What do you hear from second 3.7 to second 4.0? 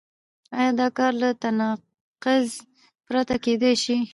شي؟